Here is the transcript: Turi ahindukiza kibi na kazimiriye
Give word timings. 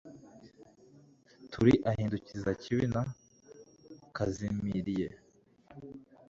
Turi 1.51 1.73
ahindukiza 1.89 2.49
kibi 2.61 2.85
na 2.93 3.03
kazimiriye 4.15 5.07